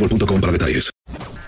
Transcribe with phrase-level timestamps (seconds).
[0.00, 0.90] boostmobile.com para detalles.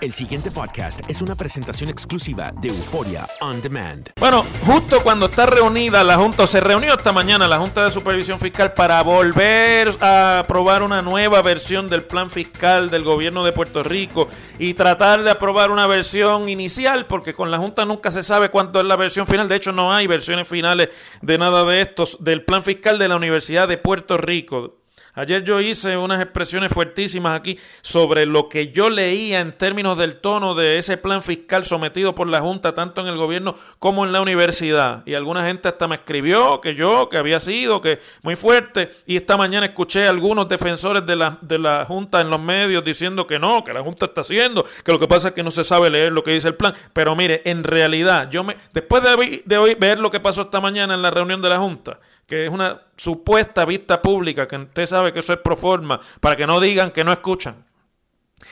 [0.01, 4.09] El siguiente podcast es una presentación exclusiva de Euforia On Demand.
[4.19, 8.37] Bueno, justo cuando está reunida la Junta, se reunió esta mañana la Junta de Supervisión
[8.37, 13.81] Fiscal para volver a aprobar una nueva versión del plan fiscal del gobierno de Puerto
[13.81, 14.27] Rico
[14.59, 18.81] y tratar de aprobar una versión inicial, porque con la Junta nunca se sabe cuánto
[18.81, 19.47] es la versión final.
[19.47, 20.89] De hecho, no hay versiones finales
[21.21, 24.82] de nada de estos del plan fiscal de la Universidad de Puerto Rico.
[25.15, 30.15] Ayer yo hice unas expresiones fuertísimas aquí sobre lo que yo leía en términos del
[30.15, 34.11] tono de ese plan fiscal sometido por la Junta, tanto en el gobierno como en
[34.11, 35.03] la universidad.
[35.05, 38.89] Y alguna gente hasta me escribió que yo, que había sido, que muy fuerte.
[39.05, 42.83] Y esta mañana escuché a algunos defensores de la, de la Junta en los medios
[42.83, 45.51] diciendo que no, que la Junta está haciendo, que lo que pasa es que no
[45.51, 46.73] se sabe leer lo que dice el plan.
[46.91, 50.59] Pero mire, en realidad, yo me, después de, de hoy ver lo que pasó esta
[50.59, 54.85] mañana en la reunión de la Junta, que es una supuesta vista pública, que usted
[54.85, 57.65] sabe que eso es pro forma, para que no digan que no escuchan.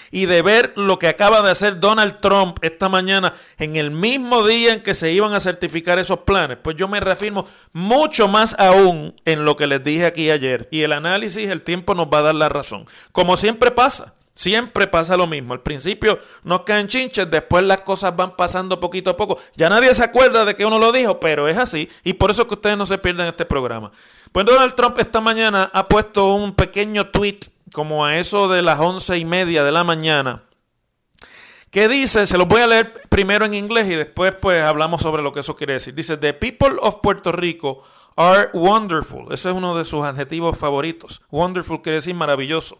[0.09, 4.45] Y de ver lo que acaba de hacer Donald Trump esta mañana en el mismo
[4.45, 8.55] día en que se iban a certificar esos planes, pues yo me reafirmo mucho más
[8.57, 10.67] aún en lo que les dije aquí ayer.
[10.71, 12.85] Y el análisis, el tiempo nos va a dar la razón.
[13.11, 14.13] Como siempre pasa.
[14.41, 15.53] Siempre pasa lo mismo.
[15.53, 19.37] Al principio nos caen chinches, después las cosas van pasando poquito a poco.
[19.55, 21.87] Ya nadie se acuerda de que uno lo dijo, pero es así.
[22.03, 23.91] Y por eso que ustedes no se pierden este programa.
[24.31, 27.37] Pues Donald Trump esta mañana ha puesto un pequeño tweet,
[27.71, 30.41] como a eso de las once y media de la mañana,
[31.69, 35.21] que dice, se los voy a leer primero en inglés y después pues hablamos sobre
[35.21, 35.93] lo que eso quiere decir.
[35.93, 37.83] Dice, The people of Puerto Rico
[38.15, 39.31] are wonderful.
[39.31, 41.21] Ese es uno de sus adjetivos favoritos.
[41.29, 42.79] Wonderful quiere decir maravilloso.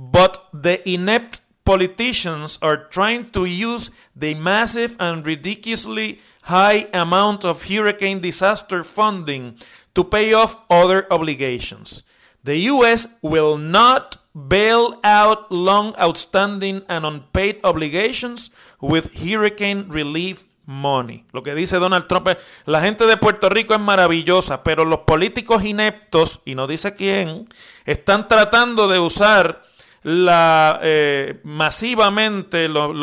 [0.00, 7.68] But the inept politicians are trying to use the massive and ridiculously high amount of
[7.68, 9.58] hurricane disaster funding
[9.94, 12.02] to pay off other obligations.
[12.42, 13.18] The U.S.
[13.20, 18.50] will not bail out long outstanding and unpaid obligations
[18.80, 21.26] with hurricane relief money.
[21.32, 25.00] Lo que dice Donald Trump es, la gente de Puerto Rico es maravillosa, pero los
[25.00, 27.48] políticos ineptos, y no dice quién,
[27.84, 29.62] están tratando de usar
[30.02, 32.94] la eh, masivamente los,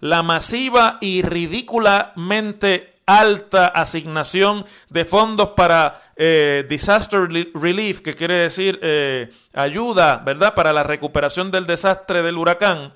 [0.00, 8.78] la, masiva y ridículamente alta asignación de fondos para eh, disaster relief, que quiere decir
[8.82, 10.54] eh, ayuda, ¿verdad?
[10.54, 12.92] Para la recuperación del desastre del huracán,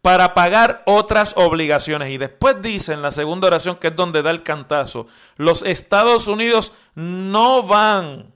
[0.00, 2.10] para pagar otras obligaciones.
[2.10, 5.06] Y después dice en la segunda oración, que es donde da el cantazo,
[5.36, 8.32] los Estados Unidos no van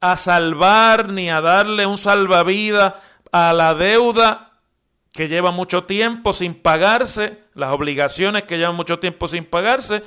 [0.00, 2.94] a salvar ni a darle un salvavidas
[3.34, 4.52] a la deuda
[5.12, 10.02] que lleva mucho tiempo sin pagarse, las obligaciones que llevan mucho tiempo sin pagarse,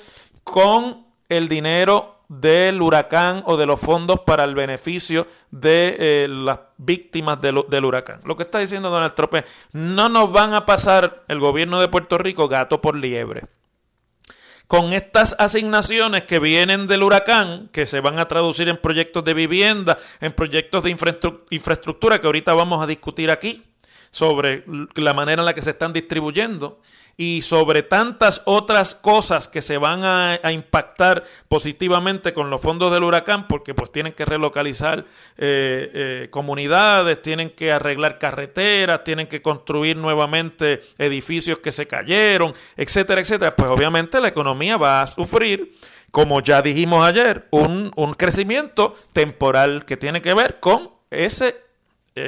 [0.45, 6.59] con el dinero del huracán o de los fondos para el beneficio de eh, las
[6.77, 8.21] víctimas del huracán.
[8.23, 9.33] Lo que está diciendo Donald Trump
[9.73, 13.43] no nos van a pasar el gobierno de Puerto Rico gato por liebre.
[14.67, 19.33] Con estas asignaciones que vienen del huracán, que se van a traducir en proyectos de
[19.33, 20.89] vivienda, en proyectos de
[21.49, 23.63] infraestructura que ahorita vamos a discutir aquí,
[24.09, 24.63] sobre
[24.95, 26.79] la manera en la que se están distribuyendo
[27.19, 33.03] y sobre tantas otras cosas que se van a, impactar positivamente con los fondos del
[33.03, 34.99] huracán, porque pues tienen que relocalizar
[35.37, 42.53] eh, eh, comunidades, tienen que arreglar carreteras, tienen que construir nuevamente edificios que se cayeron,
[42.75, 43.55] etcétera, etcétera.
[43.55, 45.73] Pues obviamente la economía va a sufrir
[46.11, 51.66] como ya dijimos ayer, un, un, crecimiento temporal que tiene que ver con ese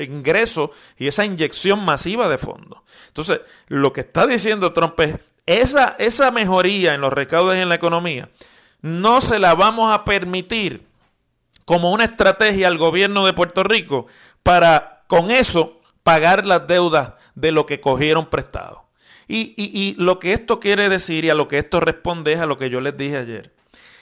[0.10, 2.80] ingreso y esa inyección masiva de fondos.
[3.08, 5.16] Entonces, lo que está diciendo Trump es,
[5.46, 8.30] esa, esa mejoría en los recaudos y en la economía,
[8.82, 10.86] no se la vamos a permitir
[11.66, 14.08] como una estrategia al gobierno de Puerto Rico
[14.44, 18.86] para con eso pagar las deudas de lo que cogieron prestado.
[19.28, 22.48] Y, y lo que esto quiere decir y a lo que esto responde es a
[22.48, 23.54] lo que yo les dije ayer.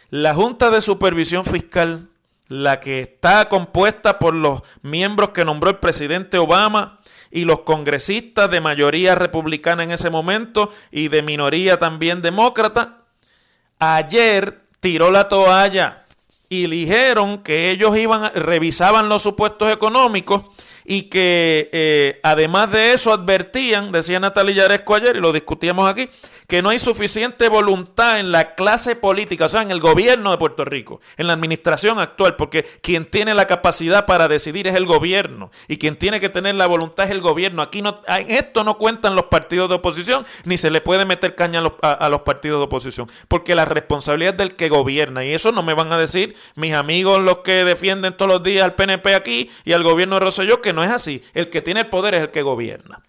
[0.10, 2.08] La Junta de Supervisión Fiscal
[2.50, 7.00] la que está compuesta por los miembros que nombró el presidente Obama
[7.32, 13.04] y los congresistas de mayoría republicana en ese momento y de minoría también demócrata,
[13.80, 16.04] ayer tiró la toalla
[16.50, 20.44] y dijeron que ellos iban revisaban los supuestos económicos
[20.90, 26.10] y que eh, además de eso advertían, decía Natalia Yaresco ayer y lo discutíamos aquí,
[26.48, 30.38] que no hay suficiente voluntad en la clase política, o sea, en el gobierno de
[30.38, 34.86] Puerto Rico, en la administración actual, porque quien tiene la capacidad para decidir es el
[34.86, 37.62] gobierno y quien tiene que tener la voluntad es el gobierno.
[37.62, 41.36] Aquí no, en esto no cuentan los partidos de oposición, ni se le puede meter
[41.36, 45.26] caña a los, a los partidos de oposición, porque la responsabilidad es del que gobierna
[45.26, 48.64] y eso no me van a decir mis amigos los que defienden todos los días
[48.64, 51.24] al PNP aquí y al gobierno de Rosselló que no es así.
[51.34, 53.04] El que tiene el poder es el que gobierna.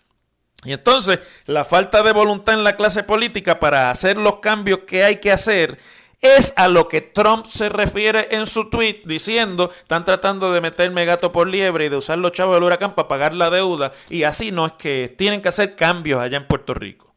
[0.64, 5.04] Y entonces, la falta de voluntad en la clase política para hacer los cambios que
[5.04, 5.78] hay que hacer
[6.20, 11.04] es a lo que Trump se refiere en su tweet diciendo, están tratando de meterme
[11.04, 14.24] gato por liebre y de usar los chavos del huracán para pagar la deuda y
[14.24, 17.08] así no es que tienen que hacer cambios allá en Puerto Rico.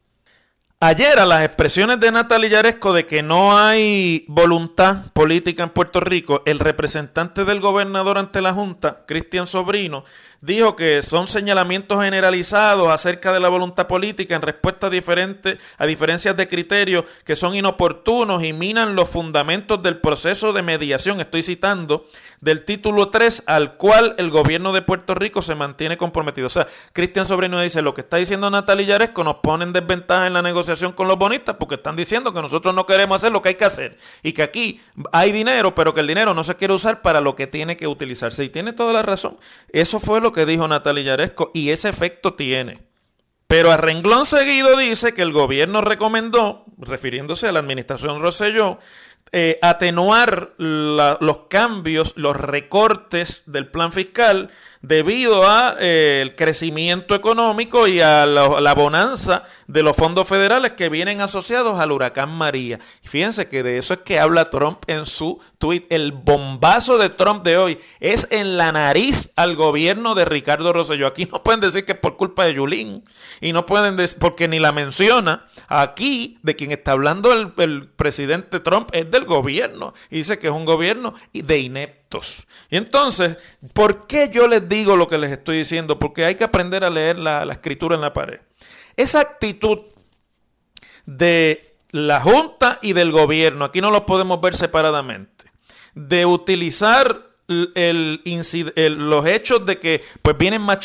[0.84, 6.00] Ayer a las expresiones de Natalia Yaresco de que no hay voluntad política en Puerto
[6.00, 10.02] Rico, el representante del gobernador ante la Junta, Cristian Sobrino,
[10.42, 15.86] dijo que son señalamientos generalizados acerca de la voluntad política en respuesta a, diferentes, a
[15.86, 21.20] diferencias de criterios que son inoportunos y minan los fundamentos del proceso de mediación.
[21.20, 22.04] Estoy citando
[22.40, 26.48] del título 3 al cual el gobierno de Puerto Rico se mantiene comprometido.
[26.48, 30.26] O sea, Cristian Sobrino dice, lo que está diciendo Natalia Yaresco nos pone en desventaja
[30.26, 33.42] en la negociación con los bonistas porque están diciendo que nosotros no queremos hacer lo
[33.42, 34.80] que hay que hacer y que aquí
[35.12, 37.86] hay dinero, pero que el dinero no se quiere usar para lo que tiene que
[37.86, 38.42] utilizarse.
[38.42, 39.36] Y tiene toda la razón.
[39.72, 42.82] Eso fue lo que dijo Natalia Yaresco y ese efecto tiene.
[43.46, 48.78] Pero a renglón seguido dice que el gobierno recomendó, refiriéndose a la administración Rosselló,
[49.30, 54.50] eh, atenuar los cambios, los recortes del plan fiscal
[54.82, 61.20] debido al eh, crecimiento económico y a la, bonanza de los fondos federales que vienen
[61.20, 62.80] asociados al huracán María.
[63.04, 65.86] fíjense que de eso es que habla Trump en su tweet.
[65.88, 71.06] El bombazo de Trump de hoy es en la nariz al gobierno de Ricardo Rosselló.
[71.06, 73.04] Aquí no pueden decir que es por culpa de Yulín
[73.40, 75.46] y no pueden decir, porque ni la menciona.
[75.68, 80.48] Aquí de quien está hablando el, el presidente Trump es del gobierno y dice que
[80.48, 82.01] es un gobierno de inepto
[82.70, 83.36] y entonces,
[83.74, 85.98] ¿por qué yo les digo lo que les estoy diciendo?
[85.98, 88.40] Porque hay que aprender a leer la, la escritura en la pared.
[88.96, 89.80] Esa actitud
[91.06, 95.44] de la Junta y del gobierno, aquí no lo podemos ver separadamente,
[95.94, 100.78] de utilizar los hechos de que pues vienen más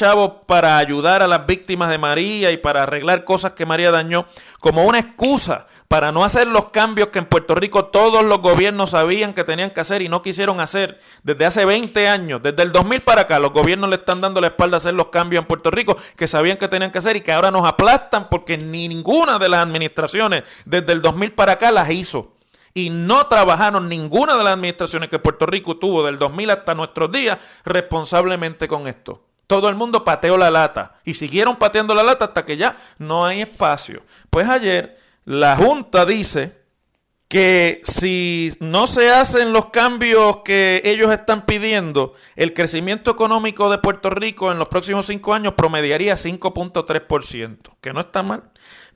[0.46, 4.26] para ayudar a las víctimas de María y para arreglar cosas que María dañó
[4.60, 8.92] como una excusa para no hacer los cambios que en Puerto Rico todos los gobiernos
[8.92, 12.72] sabían que tenían que hacer y no quisieron hacer desde hace 20 años, desde el
[12.72, 15.48] 2000 para acá, los gobiernos le están dando la espalda a hacer los cambios en
[15.48, 18.88] Puerto Rico que sabían que tenían que hacer y que ahora nos aplastan porque ni
[18.88, 22.37] ninguna de las administraciones desde el 2000 para acá las hizo
[22.78, 27.12] y no trabajaron ninguna de las administraciones que Puerto Rico tuvo del 2000 hasta nuestros
[27.12, 29.24] días responsablemente con esto.
[29.48, 33.26] Todo el mundo pateó la lata y siguieron pateando la lata hasta que ya no
[33.26, 34.04] hay espacio.
[34.30, 36.57] Pues ayer la Junta dice
[37.28, 43.80] que si no se hacen los cambios que ellos están pidiendo, el crecimiento económico de
[43.80, 48.44] Puerto Rico en los próximos cinco años promediaría 5.3%, que no está mal,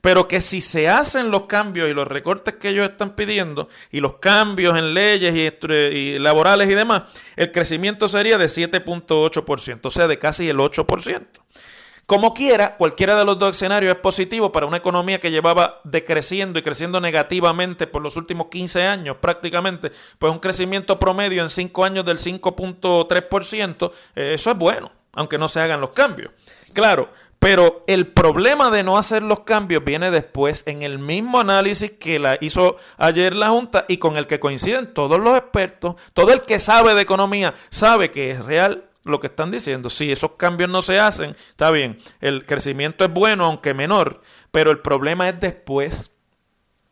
[0.00, 4.00] pero que si se hacen los cambios y los recortes que ellos están pidiendo y
[4.00, 7.02] los cambios en leyes y, laborales y demás,
[7.36, 11.26] el crecimiento sería de 7.8%, o sea, de casi el 8%.
[12.06, 16.58] Como quiera, cualquiera de los dos escenarios es positivo para una economía que llevaba decreciendo
[16.58, 21.84] y creciendo negativamente por los últimos 15 años prácticamente, pues un crecimiento promedio en 5
[21.84, 26.32] años del 5.3%, eh, eso es bueno, aunque no se hagan los cambios.
[26.74, 31.90] Claro, pero el problema de no hacer los cambios viene después en el mismo análisis
[31.90, 36.32] que la hizo ayer la Junta y con el que coinciden todos los expertos, todo
[36.32, 39.90] el que sabe de economía sabe que es real lo que están diciendo.
[39.90, 44.70] Si esos cambios no se hacen, está bien, el crecimiento es bueno, aunque menor, pero
[44.70, 46.12] el problema es después.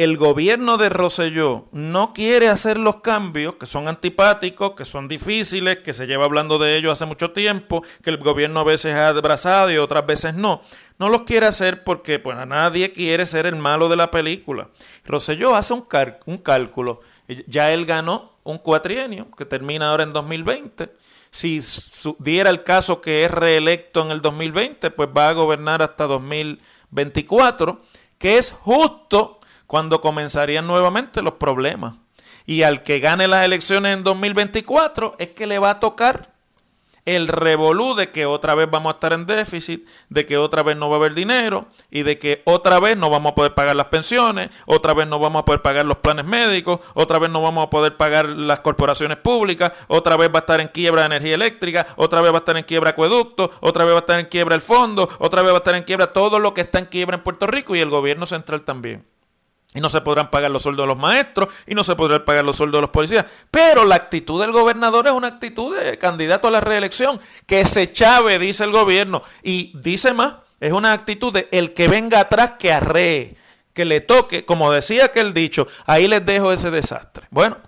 [0.00, 5.80] el gobierno de Roselló no quiere hacer los cambios que son antipáticos, que son difíciles,
[5.80, 9.08] que se lleva hablando de ellos hace mucho tiempo, que el gobierno a veces ha
[9.08, 10.62] abrazado y otras veces no.
[10.98, 14.70] No los quiere hacer porque pues, nadie quiere ser el malo de la película.
[15.04, 15.86] Roselló hace un,
[16.24, 17.02] un cálculo.
[17.46, 20.94] Ya él ganó un cuatrienio que termina ahora en 2020.
[21.30, 21.60] Si
[22.18, 27.82] diera el caso que es reelecto en el 2020, pues va a gobernar hasta 2024,
[28.16, 29.39] que es justo
[29.70, 31.94] cuando comenzarían nuevamente los problemas.
[32.44, 36.32] Y al que gane las elecciones en 2024 es que le va a tocar
[37.04, 40.76] el revolú de que otra vez vamos a estar en déficit, de que otra vez
[40.76, 43.76] no va a haber dinero y de que otra vez no vamos a poder pagar
[43.76, 47.40] las pensiones, otra vez no vamos a poder pagar los planes médicos, otra vez no
[47.40, 51.36] vamos a poder pagar las corporaciones públicas, otra vez va a estar en quiebra energía
[51.36, 54.26] eléctrica, otra vez va a estar en quiebra acueducto, otra vez va a estar en
[54.26, 56.86] quiebra el fondo, otra vez va a estar en quiebra todo lo que está en
[56.86, 59.06] quiebra en Puerto Rico y el gobierno central también.
[59.74, 62.44] Y no se podrán pagar los sueldos de los maestros y no se podrán pagar
[62.44, 63.24] los sueldos de los policías.
[63.50, 67.20] Pero la actitud del gobernador es una actitud de candidato a la reelección.
[67.46, 69.22] Que se chave, dice el gobierno.
[69.44, 73.36] Y dice más, es una actitud de el que venga atrás que arree,
[73.72, 77.26] que le toque, como decía aquel dicho, ahí les dejo ese desastre.
[77.30, 77.58] Bueno,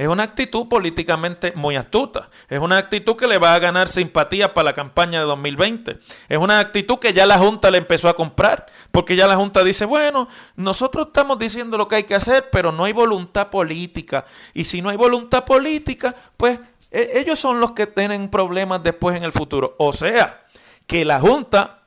[0.00, 2.30] es una actitud políticamente muy astuta.
[2.48, 5.98] Es una actitud que le va a ganar simpatía para la campaña de 2020.
[6.26, 8.64] Es una actitud que ya la Junta le empezó a comprar.
[8.92, 10.26] Porque ya la Junta dice, bueno,
[10.56, 14.24] nosotros estamos diciendo lo que hay que hacer, pero no hay voluntad política.
[14.54, 16.58] Y si no hay voluntad política, pues
[16.90, 19.76] e-, ellos son los que tienen problemas después en el futuro.
[19.78, 20.46] O sea,
[20.86, 21.79] que la Junta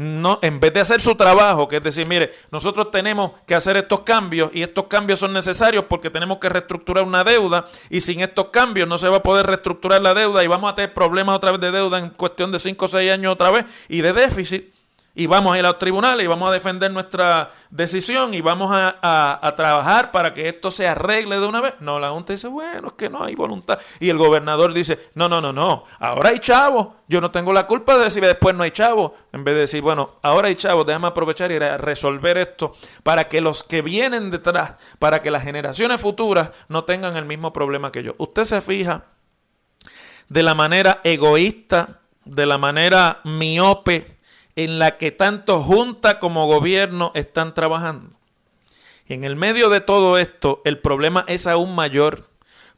[0.00, 3.76] no, en vez de hacer su trabajo, que es decir, mire, nosotros tenemos que hacer
[3.76, 8.22] estos cambios y estos cambios son necesarios porque tenemos que reestructurar una deuda y sin
[8.22, 11.36] estos cambios no se va a poder reestructurar la deuda y vamos a tener problemas
[11.36, 14.14] otra vez de deuda en cuestión de 5 o 6 años otra vez y de
[14.14, 14.72] déficit
[15.14, 18.70] y vamos a ir a los tribunales y vamos a defender nuestra decisión y vamos
[18.72, 21.74] a, trabajar para que esto se arregle de una vez.
[21.80, 23.78] No, la Junta dice, bueno, es que no hay voluntad.
[23.98, 26.88] Y el gobernador dice, no, no, no, no, ahora hay chavos.
[27.08, 29.12] Yo no tengo la culpa de decir después no hay chavos.
[29.32, 33.40] En vez de decir, bueno, ahora hay chavos, déjame aprovechar y resolver esto para que
[33.40, 38.04] los que vienen detrás, para que las generaciones futuras no tengan el mismo problema que
[38.04, 38.14] yo.
[38.18, 39.04] Usted se fija
[40.28, 44.19] de la manera egoísta, de la manera miope,
[44.64, 48.10] en la que tanto Junta como gobierno están trabajando.
[49.08, 52.28] Y en el medio de todo esto, el problema es aún mayor,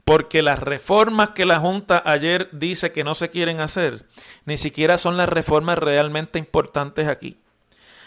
[0.05, 4.07] porque las reformas que la Junta ayer dice que no se quieren hacer,
[4.45, 7.37] ni siquiera son las reformas realmente importantes aquí.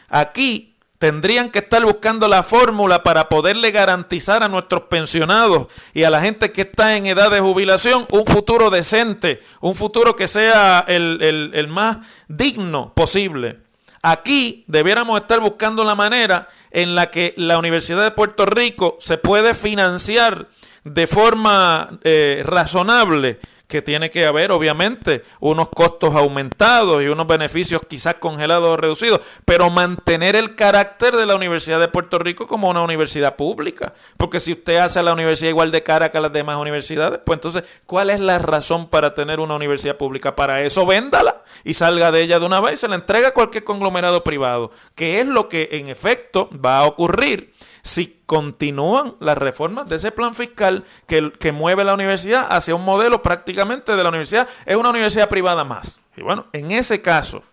[0.07, 6.09] Aquí tendrían que estar buscando la fórmula para poderle garantizar a nuestros pensionados y a
[6.09, 10.85] la gente que está en edad de jubilación un futuro decente, un futuro que sea
[10.87, 11.97] el, el más
[12.29, 13.64] digno posible.
[14.07, 19.17] Aquí debiéramos estar buscando la manera en la que la Universidad de Puerto Rico se
[19.17, 20.47] puede financiar
[20.83, 23.39] de forma eh, razonable,
[23.75, 29.19] que tiene que haber, obviamente, unos costos aumentados y unos beneficios quizás congelados o reducidos,
[29.43, 33.93] pero mantener el carácter de la Universidad de Puerto Rico como una universidad pública.
[34.15, 37.19] Porque si usted hace a la universidad igual de cara que a las demás universidades,
[37.25, 40.37] pues entonces, ¿cuál es la razón para tener una universidad pública?
[40.37, 43.33] Para eso, véndala y salga de ella de una vez y se la entrega a
[43.33, 47.53] cualquier conglomerado privado, que es lo que en efecto va a ocurrir
[47.85, 52.83] si continúan las reformas de ese plan fiscal que, que mueve la universidad hacia un
[52.83, 55.99] modelo prácticamente de la universidad, es una universidad privada más.
[56.17, 57.43] Y bueno, en ese caso,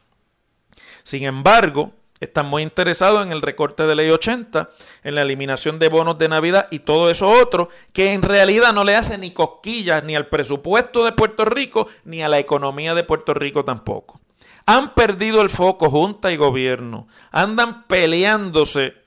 [1.02, 4.70] sin embargo, están muy interesados en el recorte de ley 80,
[5.04, 8.84] en la eliminación de bonos de Navidad y todo eso otro, que en realidad no
[8.84, 13.04] le hace ni cosquillas ni al presupuesto de Puerto Rico, ni a la economía de
[13.04, 14.18] Puerto Rico tampoco.
[14.64, 19.01] Han perdido el foco Junta y Gobierno, andan peleándose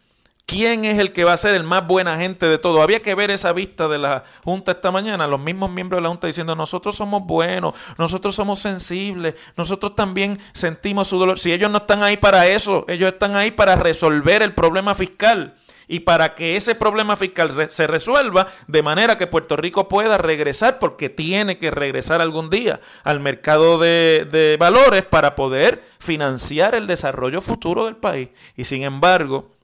[0.46, 2.84] ¿Quién es el que va a ser el más buena gente de todo?
[2.84, 6.10] Había que ver esa vista de la Junta esta mañana, los mismos miembros de la
[6.10, 11.40] Junta diciendo, nosotros somos buenos, nosotros somos sensibles, nosotros también sentimos su dolor.
[11.40, 15.56] Si ellos no están ahí para eso, ellos están ahí para resolver el problema fiscal
[15.88, 20.78] y para que ese problema fiscal se resuelva de manera que Puerto Rico pueda regresar,
[20.78, 26.86] porque tiene que regresar algún día al mercado de, de valores para poder financiar el
[26.86, 28.30] desarrollo futuro del país.
[28.56, 29.55] Y sin embargo,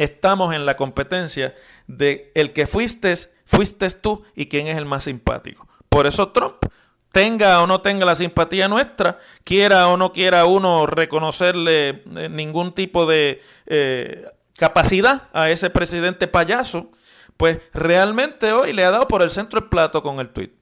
[0.00, 1.54] estamos en la competencia
[1.86, 3.14] de el que fuiste,
[3.44, 5.68] fuiste tú y quién es el más simpático.
[5.88, 6.64] Por eso Trump,
[7.12, 12.72] tenga o no tenga la simpatía nuestra, quiera o no quiera uno reconocerle eh, ningún
[12.72, 14.24] tipo de eh,
[14.56, 16.90] capacidad a ese presidente payaso,
[17.36, 20.52] pues realmente hoy le ha dado por el centro el plato con el tuit.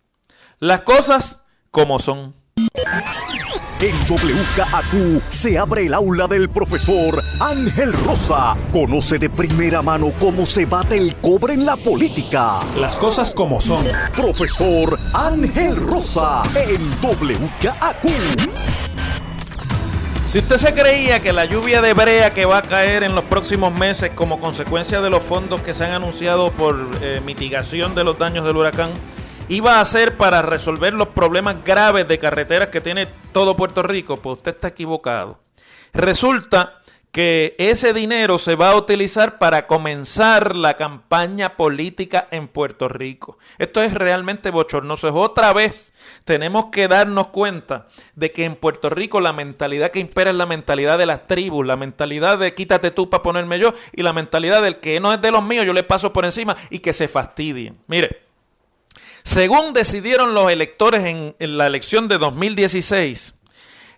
[0.58, 2.34] Las cosas como son.
[3.80, 8.56] En WKAQ se abre el aula del profesor Ángel Rosa.
[8.72, 12.58] Conoce de primera mano cómo se bate el cobre en la política.
[12.76, 13.84] Las cosas como son.
[14.16, 18.50] Profesor Ángel Rosa en WKAQ.
[20.26, 23.24] Si usted se creía que la lluvia de brea que va a caer en los
[23.24, 28.02] próximos meses como consecuencia de los fondos que se han anunciado por eh, mitigación de
[28.02, 28.90] los daños del huracán
[29.48, 34.18] iba a ser para resolver los problemas graves de carreteras que tiene todo Puerto Rico,
[34.18, 35.38] pues usted está equivocado.
[35.92, 36.78] Resulta
[37.12, 43.38] que ese dinero se va a utilizar para comenzar la campaña política en Puerto Rico.
[43.58, 45.12] Esto es realmente bochornoso.
[45.14, 45.90] Otra vez
[46.24, 50.46] tenemos que darnos cuenta de que en Puerto Rico la mentalidad que impera es la
[50.46, 54.62] mentalidad de las tribus, la mentalidad de quítate tú para ponerme yo y la mentalidad
[54.62, 57.08] del que no es de los míos, yo le paso por encima y que se
[57.08, 57.78] fastidien.
[57.86, 58.27] Mire,
[59.28, 63.34] según decidieron los electores en, la elección de 2016,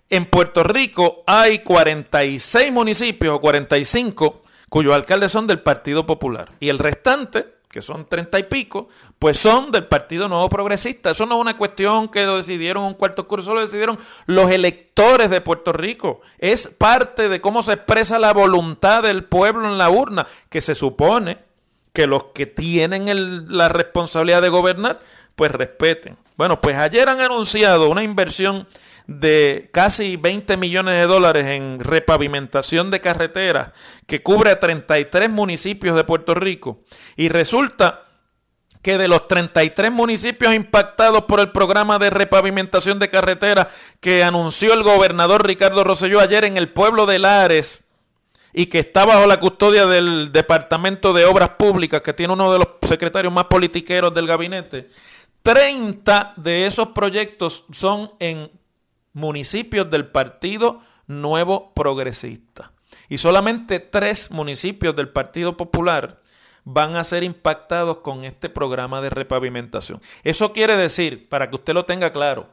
[0.08, 6.50] en Puerto Rico hay 46 municipios o 45 cuyos alcaldes son del Partido Popular.
[6.58, 8.88] Y el restante, que son 30 y pico,
[9.20, 11.12] pues son del Partido Nuevo Progresista.
[11.12, 15.30] Eso no es una cuestión que lo decidieron un cuarto curso, lo decidieron los electores
[15.30, 16.22] de Puerto Rico.
[16.38, 20.74] Es parte de cómo se expresa la voluntad del pueblo en la urna, que se
[20.74, 21.38] supone
[21.92, 25.00] que los que tienen la responsabilidad de gobernar
[25.40, 26.18] pues respeten.
[26.37, 28.68] Bueno, pues ayer han anunciado una inversión
[29.07, 33.70] de casi 20 millones de dólares en repavimentación de carreteras
[34.07, 36.81] que cubre a 33 municipios de Puerto Rico.
[37.16, 38.03] Y resulta
[38.83, 43.68] que de los 33 municipios impactados por el programa de repavimentación de carreteras
[44.00, 47.83] que anunció el gobernador Ricardo Rosselló ayer en el pueblo de Lares
[48.53, 52.59] y que está bajo la custodia del Departamento de Obras Públicas, que tiene uno de
[52.59, 54.87] los secretarios más politiqueros del gabinete,
[55.42, 58.50] 30 de esos proyectos son en
[59.12, 62.72] municipios del Partido Nuevo Progresista.
[63.09, 66.20] Y solamente tres municipios del Partido Popular
[66.64, 70.00] van a ser impactados con este programa de repavimentación.
[70.22, 72.48] Eso quiere decir, para que usted lo tenga claro,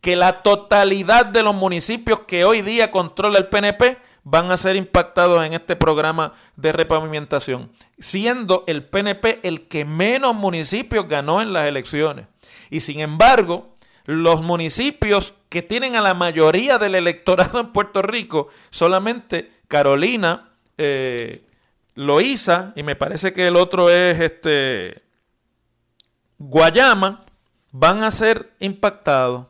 [0.00, 4.76] que la totalidad de los municipios que hoy día controla el PNP van a ser
[4.76, 11.52] impactados en este programa de repavimentación, siendo el PNP el que menos municipios ganó en
[11.52, 12.26] las elecciones.
[12.70, 18.48] Y sin embargo, los municipios que tienen a la mayoría del electorado en Puerto Rico,
[18.70, 21.44] solamente Carolina, eh,
[21.94, 25.02] y me parece que el otro es este
[26.38, 27.20] Guayama,
[27.70, 29.46] van a ser impactados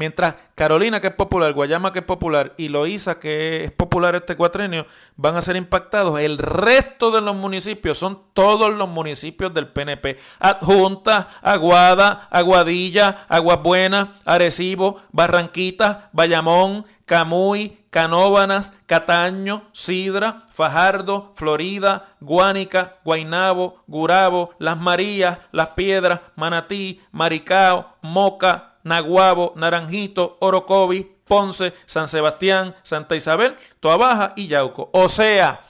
[0.00, 4.34] Mientras Carolina, que es popular, Guayama, que es popular, y Loíza, que es popular este
[4.34, 4.86] cuatrenio,
[5.16, 6.18] van a ser impactados.
[6.18, 10.16] El resto de los municipios son todos los municipios del PNP.
[10.38, 22.96] Adjunta, Aguada, Aguadilla, Aguas Buenas, Arecibo, Barranquita, Bayamón, Camuy, Canóbanas, Cataño, Sidra, Fajardo, Florida, Guánica,
[23.04, 32.74] Guainabo, Gurabo, Las Marías, Las Piedras, Manatí, Maricao, Moca, Naguabo, Naranjito, Orocovi, Ponce, San Sebastián,
[32.82, 34.90] Santa Isabel, Toa Baja y Yauco.
[34.92, 35.60] O sea,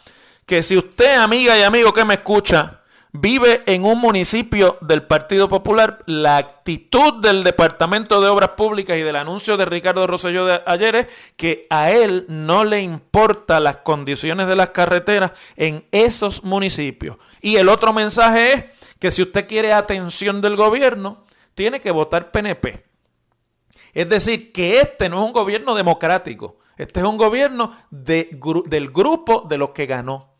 [0.46, 2.81] que si usted, amiga y amigo que me escucha,
[3.12, 9.03] vive en un municipio del Partido Popular, la actitud del Departamento de Obras Públicas y
[9.03, 13.77] del anuncio de Ricardo Rosselló de ayer es que a él no le importa las
[13.77, 17.16] condiciones de las carreteras en esos municipios.
[17.40, 18.64] Y el otro mensaje es
[18.99, 22.89] que si usted quiere atención del gobierno, tiene que votar PNP.
[23.92, 28.90] Es decir, que este no es un gobierno democrático, este es un gobierno de, del
[28.90, 30.31] grupo de los que ganó.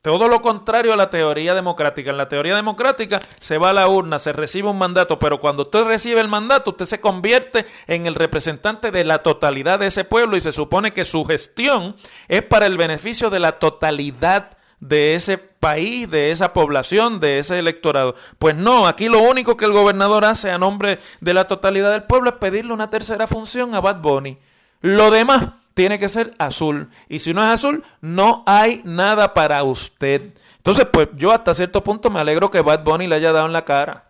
[0.00, 2.10] Todo lo contrario a la teoría democrática.
[2.10, 5.64] En la teoría democrática se va a la urna, se recibe un mandato, pero cuando
[5.64, 10.04] usted recibe el mandato, usted se convierte en el representante de la totalidad de ese
[10.04, 11.96] pueblo y se supone que su gestión
[12.28, 17.58] es para el beneficio de la totalidad de ese país, de esa población, de ese
[17.58, 18.14] electorado.
[18.38, 22.04] Pues no, aquí lo único que el gobernador hace a nombre de la totalidad del
[22.04, 24.38] pueblo es pedirle una tercera función a Bad Bunny.
[24.80, 26.90] Lo demás tiene que ser azul.
[27.08, 30.32] Y si no es azul, no hay nada para usted.
[30.56, 33.52] Entonces, pues yo hasta cierto punto me alegro que Bad Bunny le haya dado en
[33.52, 34.07] la cara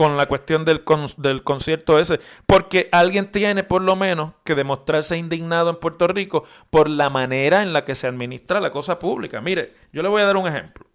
[0.00, 0.82] con la cuestión del,
[1.18, 6.44] del concierto ese, porque alguien tiene por lo menos que demostrarse indignado en Puerto Rico
[6.70, 9.42] por la manera en la que se administra la cosa pública.
[9.42, 10.86] Mire, yo le voy a dar un ejemplo.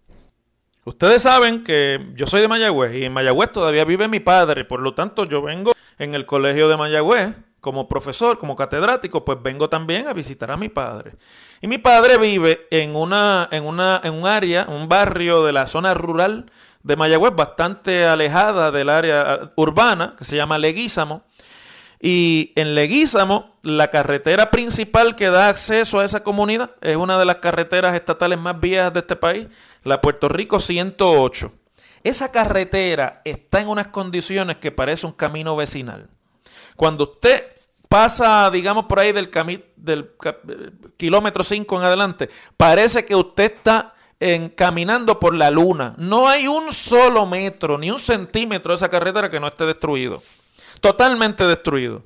[0.84, 4.80] Ustedes saben que yo soy de Mayagüez y en Mayagüez todavía vive mi padre, por
[4.80, 9.68] lo tanto yo vengo en el colegio de Mayagüez como profesor, como catedrático, pues vengo
[9.68, 11.12] también a visitar a mi padre.
[11.60, 15.68] Y mi padre vive en una, en una, en un área, un barrio de la
[15.68, 16.50] zona rural
[16.86, 21.24] de Mayagüez, bastante alejada del área uh, urbana, que se llama Leguízamo.
[22.00, 27.24] Y en Leguízamo, la carretera principal que da acceso a esa comunidad es una de
[27.24, 29.48] las carreteras estatales más viejas de este país,
[29.82, 31.52] la Puerto Rico 108.
[32.04, 36.08] Esa carretera está en unas condiciones que parece un camino vecinal.
[36.76, 37.48] Cuando usted
[37.88, 39.28] pasa, digamos, por ahí del,
[39.74, 40.12] del
[40.96, 45.94] kilómetro 5 en adelante, parece que usted está en, caminando por la luna.
[45.98, 50.22] No hay un solo metro, ni un centímetro de esa carretera que no esté destruido.
[50.80, 52.02] Totalmente destruido.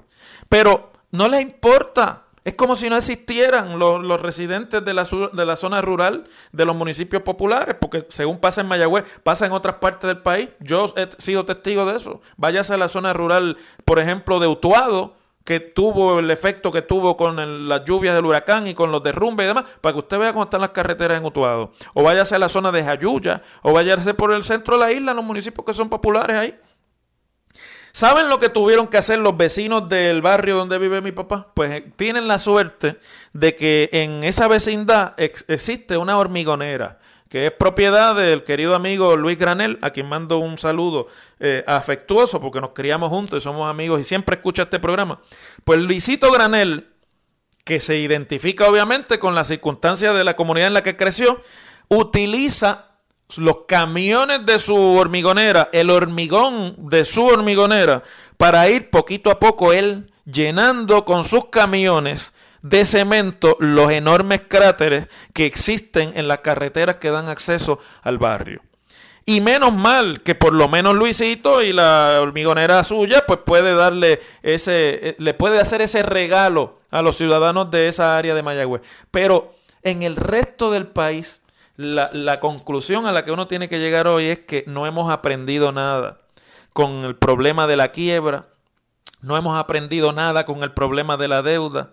[0.49, 2.25] Pero no le importa.
[2.43, 6.75] Es como si no existieran los, residentes de la, de la, zona rural de los
[6.75, 10.49] municipios populares, porque según pasa en Mayagüez, pasa en otras partes del país.
[10.59, 12.23] Yo he sido testigo de eso.
[12.39, 17.17] Váyase a la zona rural, por ejemplo, de Utuado, que tuvo el efecto que tuvo
[17.17, 20.33] con las lluvias del huracán y con los derrumbes y demás, para que usted vea
[20.33, 21.73] cómo están las carreteras en Utuado.
[21.95, 25.15] O váyase a la zona de Jayuya, o váyase por el centro de la isla,
[25.15, 26.59] los municipios que son populares ahí.
[27.93, 31.49] ¿Saben lo que tuvieron que hacer los vecinos del barrio donde vive mi papá?
[31.55, 32.99] Pues eh, tienen la suerte
[33.33, 37.01] de que en esa vecindad existe una hormigonera
[37.31, 41.07] que es propiedad del querido amigo Luis Granel, a quien mando un saludo
[41.39, 45.21] eh, afectuoso porque nos criamos juntos y somos amigos y siempre escucha este programa.
[45.63, 46.89] Pues Luisito Granel,
[47.65, 51.41] que se identifica obviamente con las circunstancias de la comunidad en la que creció,
[51.87, 52.87] utiliza
[53.37, 58.03] los camiones de su hormigonera, el hormigón de su hormigonera,
[58.39, 65.07] para ir poquito a poco él llenando con sus camiones de cemento los enormes cráteres
[65.33, 68.63] que existen en las carreteras que dan acceso al barrio.
[69.27, 74.21] Y menos mal que por lo menos Luisito y la hormigonera suya, pues puede darle
[74.43, 78.83] ese, eh, le puede hacer ese regalo a los ciudadanos de esa área de Mayagüez.
[79.11, 81.43] Pero en el resto del país,
[81.77, 85.11] la, la conclusión a la que uno tiene que llegar hoy es que no hemos
[85.11, 86.19] aprendido nada
[86.73, 88.47] con el problema de la quiebra,
[89.23, 91.91] no hemos aprendido nada con el problema de la deuda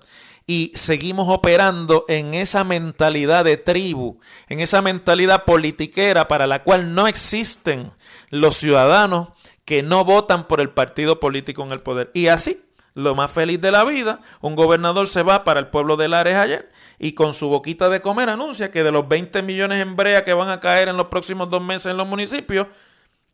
[0.49, 6.95] y seguimos operando en esa mentalidad de tribu, en esa mentalidad politiquera para la cual
[6.95, 7.91] no existen
[8.29, 9.29] los ciudadanos
[9.65, 12.09] que no votan por el partido político en el poder.
[12.13, 15.97] Y así, lo más feliz de la vida, un gobernador se va para el pueblo
[15.97, 19.81] de Lares ayer y con su boquita de comer anuncia que de los 20 millones
[19.81, 22.67] en brea que van a caer en los próximos dos meses en los municipios,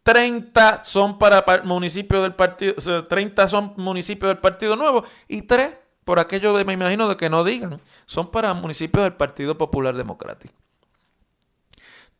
[0.01, 2.73] 30 son para municipios del partido,
[3.07, 7.29] 30 son municipios del Partido Nuevo y 3 por aquello de, me imagino, de que
[7.29, 10.53] no digan, son para municipios del Partido Popular Democrático.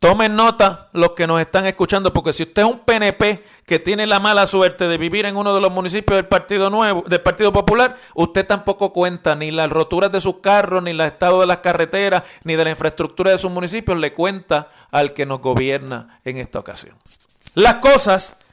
[0.04, 4.06] Tomen nota los que nos están escuchando, porque si usted es un PNP que tiene
[4.06, 7.54] la mala suerte de vivir en uno de los municipios del Partido Nuevo, del Partido
[7.54, 11.60] Popular, usted tampoco cuenta ni las roturas de sus carros, ni el estado de las
[11.60, 16.36] carreteras, ni de la infraestructura de sus municipios, le cuenta al que nos gobierna en
[16.36, 16.98] esta ocasión.
[17.56, 18.36] Las cosas